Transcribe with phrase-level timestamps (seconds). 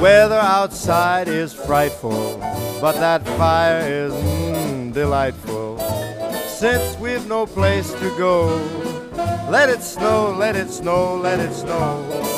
[0.00, 2.38] Weather outside is frightful,
[2.82, 5.78] but that fire is mm, delightful.
[6.46, 8.46] Since we've no place to go,
[9.50, 12.35] let it snow, let it snow, let it snow.